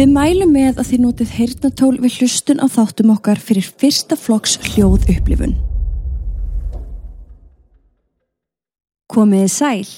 [0.00, 4.54] Við mælum með að þið notið heyrnatól við hlustun á þáttum okkar fyrir fyrsta flokks
[4.70, 5.52] hljóð upplifun.
[9.12, 9.90] Komiði sæl.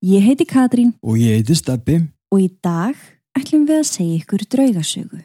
[0.00, 1.98] Ég heiti Katrín Og ég heiti Steppi.
[2.32, 2.96] og í dag
[3.36, 5.20] ætlum við að segja ykkur draugasögu.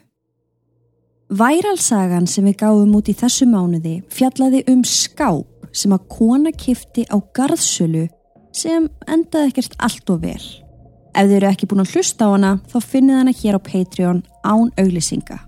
[1.30, 7.08] Væralsagan sem við gáum út í þessu mánuði fjallaði um skáp sem að kona kifti
[7.08, 8.10] á garðsölu
[8.52, 10.69] sem endaði ekkert allt og vel.
[11.10, 14.22] Ef þið eru ekki búin að hlusta á hana þá finnið hana hér á Patreon
[14.46, 15.38] án auglýsinga.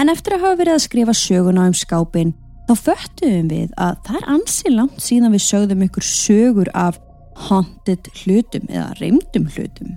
[0.00, 2.34] En eftir að hafa verið að skrifa söguna um skápin
[2.68, 6.98] þá föttuðum við að það er ansi langt síðan við sögðum ykkur sögur af
[7.48, 9.94] haunted hlutum eða reymdum hlutum.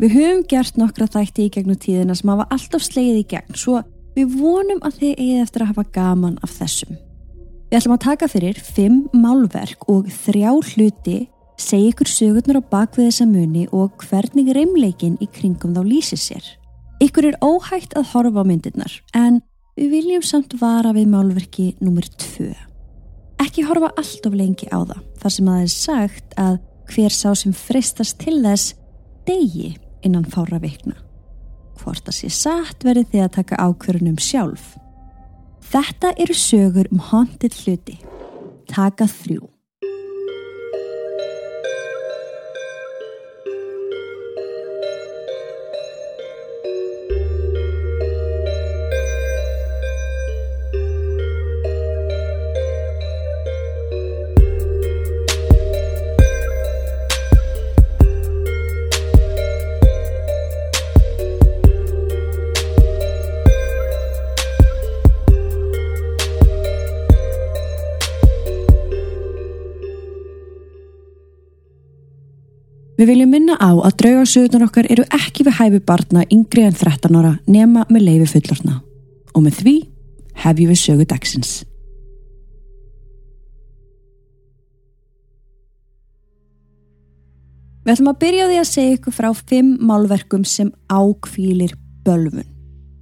[0.00, 3.80] Við höfum gert nokkra þætti í gegnum tíðina sem hafa alltaf slegið í gegn svo
[4.16, 6.98] við vonum að þið eigið eftir að hafa gaman af þessum.
[7.66, 11.16] Við ætlum að taka fyrir fimm málverk og þrjá hluti,
[11.60, 16.46] segja ykkur sögurnar á bakvið þessa muni og hvernig reymleikin í kringum þá lýsir sér.
[17.02, 19.40] Ykkur er óhægt að horfa á myndirnar en
[19.76, 22.52] við viljum samt vara við málverki nummer tvö.
[23.42, 26.56] Ekki horfa allt of lengi á það þar sem að það er sagt að
[26.92, 28.76] hver sá sem fristast til þess
[29.28, 29.74] degi
[30.06, 30.96] innan fára vikna.
[31.76, 34.76] Hvort að sé satt verið þið að taka ákvörunum sjálf.
[35.66, 37.98] Þetta eru sögur um haunted hluti.
[38.70, 39.55] Taka þrjú.
[72.96, 77.18] Við viljum minna á að draugarsögurnar okkar eru ekki við hæfi barna yngri en 13
[77.20, 78.80] ára nema með leifi fullorna.
[79.36, 79.74] Og með því
[80.40, 81.54] hefjum við sögu dagsins.
[87.84, 92.48] Við ætlum að byrja því að segja ykkur frá fimm málverkum sem ákvílir bölvun.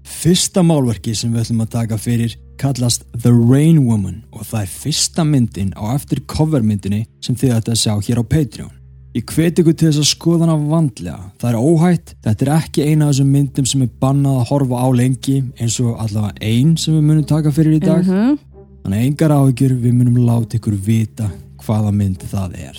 [0.05, 4.79] Fyrsta málverki sem við ætlum að taka fyrir kallast The Rain Woman og það er
[4.83, 8.75] fyrsta myndin á eftir covermyndinni sem þið ætti að sjá hér á Patreon.
[9.15, 11.19] Ég hveti ykkur til þess að skoða hana vandlega.
[11.39, 14.81] Það er óhætt, þetta er ekki eina af þessum myndum sem er bannað að horfa
[14.83, 18.03] á lengi eins og allavega ein sem við munum taka fyrir í dag.
[18.03, 18.37] -huh.
[18.83, 21.31] Þannig að engar áhyggjur við munum láta ykkur vita
[21.63, 22.79] hvaða mynd það er.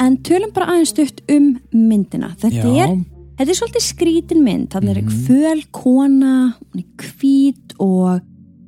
[0.00, 2.34] En tölum bara aðeins stutt um myndina.
[2.36, 2.84] Þetta Já.
[2.84, 3.04] er
[3.34, 5.24] Þetta er svolítið skrítin mynd, þannig er Mhm.
[5.26, 8.20] föl kona, er hvít og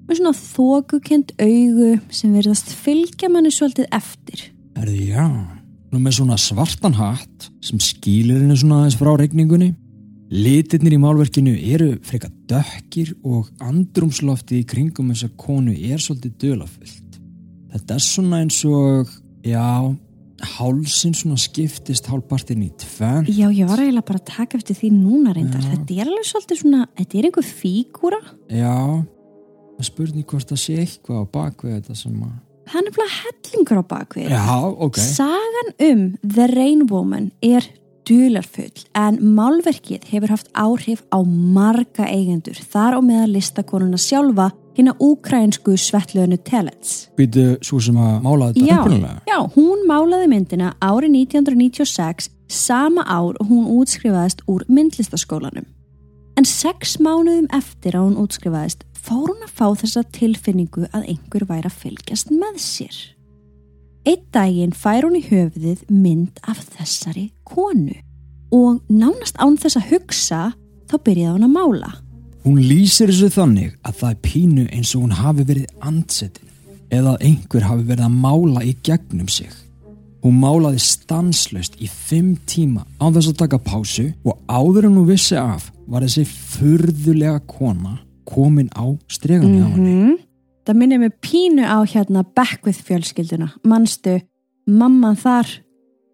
[0.09, 4.51] með svona þókukent augu sem verðast fylgja manni svolítið eftir.
[4.75, 5.56] Erði, já.
[5.93, 9.73] Nú með svona svartan hatt sem skýlir henni svona aðeins frá regningunni.
[10.35, 17.21] Litirnir í málverkinu eru freka dökkir og andrumslofti í kringum þessa konu er svolítið dölafullt.
[17.77, 19.13] Þetta er svona eins og,
[19.47, 19.63] já,
[20.57, 23.29] hálsin svona skiptist hálpartin í tvenn.
[23.31, 25.63] Já, ég var eiginlega bara að taka eftir því núna reyndar.
[25.63, 25.77] Já.
[25.77, 28.21] Þetta er alveg svolítið svona, þetta er einhver fígúra.
[28.51, 28.75] Já,
[29.77, 32.35] það spurning hvort það sé eitthvað á bakvið þetta sem að...
[32.67, 34.31] Það er nefnilega hellingur á bakvið.
[34.35, 34.47] Já,
[34.87, 35.01] ok.
[35.01, 37.67] Sagan um The Rain Woman er
[38.07, 44.91] dularfull en málverkið hefur haft áhrif á marga eigendur þar á meðal listakonuna sjálfa hinn
[44.93, 47.07] að úkrænsku svetlöðinu Telets.
[47.17, 49.23] Býtu svo sem að mála þetta upprunalega?
[49.27, 55.67] já, hún málaði myndina árið 1996 sama ár og hún útskrifaðist úr myndlistaskólanum.
[56.37, 61.71] En sex mánuðum eftir að hún útskrifaðist fór hún fá þessa tilfinningu að einhver væri
[61.71, 62.97] að fylgjast með sér.
[64.07, 67.97] Eitt daginn fær hún í höfuðið mynd af þessari konu
[68.55, 70.43] og nánast án þess að hugsa
[70.87, 71.93] þá byrjaði hún að mála.
[72.47, 76.53] Hún lýsir þessu þannig að það er pínu eins og hún hafi verið andsetin
[76.95, 79.51] eða að einhver hafi verið að mála í gegnum sig.
[80.23, 85.11] Hún málaði stanslaust í fimm tíma á þess að taka pásu og áður en hún
[85.11, 89.93] vissi af var þessi furðulega kona komin á stregan henni.
[89.93, 90.17] -hmm.
[90.67, 93.53] Það minnir mig pínu á hérna Beckwith fjölskylduna.
[93.65, 94.21] Manstu,
[94.67, 95.47] mamman þar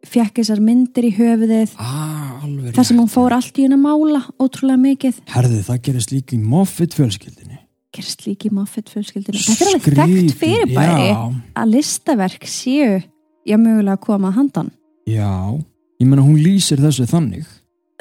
[0.06, 2.42] fekk þessar myndir í höfuðið Ah,
[2.74, 5.14] þar sem hún fór allt í henn að mála ótrúlega mikið.
[5.30, 7.58] Herði, það gerist líka í Moffat fjölskyldinni.
[7.92, 9.38] Gerst líki í Moffat fjölskylduna.
[9.38, 13.02] Þetta er alveg þekkt fyrirbæri Já, að listaverk séu
[13.46, 14.70] já mögulega að koma að handan.
[15.06, 15.60] já,
[16.00, 17.46] ég meina hún lýsir þessu þannig.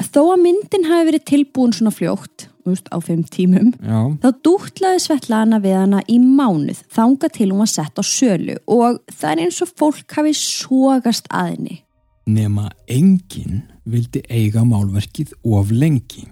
[0.01, 5.00] Þó að myndin hafi verið tilbúin svona fljótt, veist, á fimm tímum, Já, þá dútlaði
[5.03, 9.42] Svetlana við hana í mánuð þanga til hún var sett á sölu og það er
[9.45, 11.77] eins og fólk hafi sógast að henni.
[12.25, 16.27] nema enginn vildi eiga málverkið of lengi.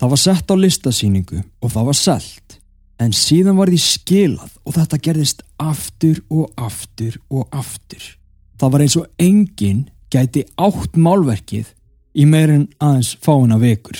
[0.00, 2.56] Það var sett á listasýningu og það var selt.
[3.00, 8.00] En síðan var því skilað og þetta gerðist aftur og aftur og aftur.
[8.60, 11.68] Það var eins og enginn gæti átt málverkið
[12.14, 13.98] í meirin aðeins fáina vekur.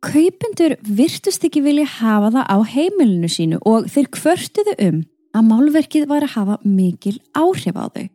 [0.00, 5.02] Kaupendur virtust ekki vilja hafa það á heimilinu sínu og þeir kvörtuðu um
[5.36, 8.06] að málverkið var að hafa mikil áhrif á þau.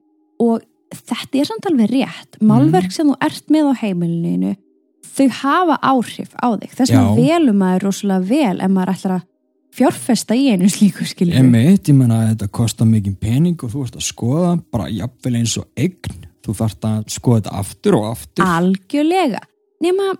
[0.41, 2.39] Og þetta er samt alveg rétt.
[2.41, 4.55] Málverk sem þú ert með á heimilinu
[5.15, 6.73] þau hafa áhrif á þig.
[6.73, 9.25] Þess vegna velum maður rosalega vel ef maður ætlar að
[9.75, 13.83] fjárfesta í einu slíku skilju Emitt, ég menna að þetta kostar mikið pening og þú
[13.85, 16.23] ert að skoða bara jafnvel eins og eign.
[16.45, 18.45] Þú þarft að skoða þetta aftur og aftur.
[18.45, 19.41] algjörlega.
[19.83, 20.11] Nema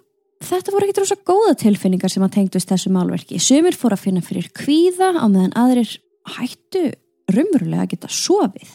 [0.45, 3.39] þetta voru ekkit rosa góða tilfinningar sem að tengdust þessu málverki.
[3.39, 5.94] Sumir fóru að finna fyrir kvíða á meðan aðrir
[6.36, 6.88] hættu
[7.31, 8.74] raunverulega að geta sofið.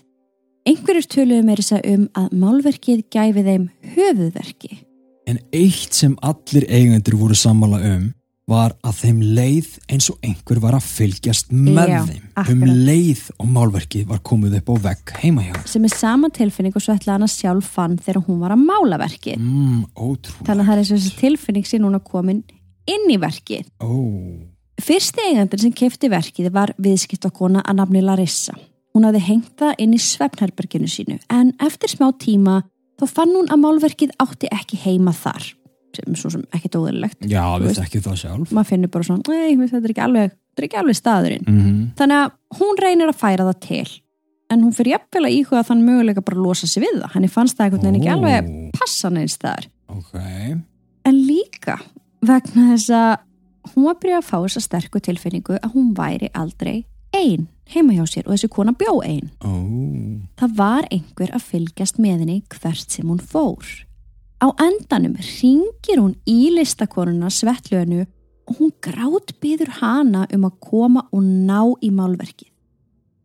[0.69, 4.73] Einhverjur töluðu meiri segja um að málverkið gæfi þeim höfuðverki.
[5.31, 8.09] En eitt sem allir eigendur voru sammála um
[8.51, 12.23] var að þeim leið eins og einhver var að fylgjast með Já, þeim.
[12.27, 12.77] Um akkurat.
[12.91, 15.55] leið og málverkið var komið upp á vegg heima hjá.
[15.71, 19.85] sem er sama tilfinning og Svetlana sjálf fann þegar hún var að mála verkið Mm,
[19.95, 20.47] ótrúlega.
[20.49, 22.43] þannig að það er eins og þessi tilfinning sé núna komin
[22.91, 23.93] inn í verkið Ó,
[24.81, 28.55] Fyrsti eigandinn sem kefti verkið var viðskiptakona að nafni Larissa.
[28.95, 32.63] Hún hafði hengt það inn í svefnherberginu sínu en eftir smá tíma
[32.99, 35.45] þá fann hún að málverkið átti ekki heima þar
[36.05, 37.25] sem svo sem ekkert óðurlegt.
[37.31, 38.53] já, við þekkjum það sjálf.
[38.57, 41.47] Maður finnur bara svona, nei, þetta er ekki alveg, þetta er ekki alveg staðurinn.
[41.49, 43.89] Mm Þannig að hún reynir að færa það til
[44.51, 47.11] en hún fyrir jafnvel að íhuga þann möguleika bara að losa sig við það.
[47.15, 48.49] Henni fannst það einhvern veginn ekki alveg
[48.81, 49.69] passa neins þar.
[49.91, 50.15] Ok,
[51.07, 51.77] en líka
[52.27, 53.13] vegna þess að
[53.75, 57.95] hún var að byrja að fá þessa sterku tilfinningu að hún væri aldrei ein heima
[57.95, 59.31] hjá sér og þessi kona bjó ein.
[59.43, 59.51] ó,
[60.41, 63.67] Það var einhver að fylgjast með henni hvert sem hún fór.
[64.41, 68.07] Á endanum ringir hún í listakonuna Svetlönu
[68.49, 72.49] og hún grátt byður hana um að koma og ná í málverkið.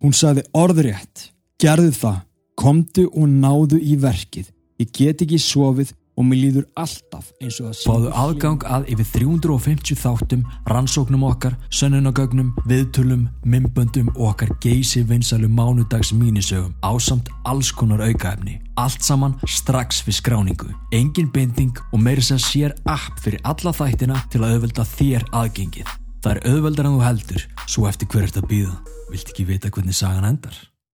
[0.04, 1.30] Hún sagði orðrétt,
[1.62, 2.18] gerðu það,
[2.60, 4.52] komdu og náðu í verkið.
[4.76, 7.86] Ég get ekki sofið og mér líður alltaf eins og sé.
[7.88, 15.50] Fáðu aðgang að yfir 350 þáttum, rannsóknum okkar, sönnunagögnum, viðtölum, mymböndum og okkar geysi vinsalu
[15.52, 18.60] mánudags mínisögum ásamt alls konar aukaefni.
[18.80, 20.72] Allt saman strax við skráningu.
[20.96, 25.98] Engin binding og meiri sem sér app fyrir alla þættina til að auðvelda þér aðgengið.
[26.26, 28.80] Það er auðveldar en þú heldur, svo eftir hver ert að býða.
[29.12, 30.58] Vilt ekki vita hvernig sagan endar?